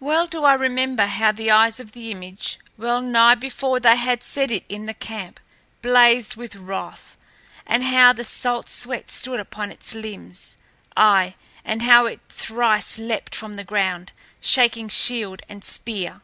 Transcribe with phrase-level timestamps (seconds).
[0.00, 4.22] Well do I remember how the eyes of the image, well nigh before they had
[4.22, 5.40] set it in the camp,
[5.80, 7.16] blazed with wrath,
[7.66, 10.58] and how the salt sweat stood upon its limbs,
[10.94, 14.12] aye, and how it thrice leapt from the ground,
[14.42, 16.20] shaking shield and spear.